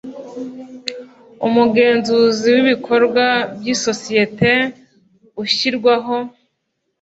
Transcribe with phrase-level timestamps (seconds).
[1.47, 3.25] umugenzuzi w ibikorwa
[3.57, 4.51] by isosiyete
[5.43, 6.15] ushyirwaho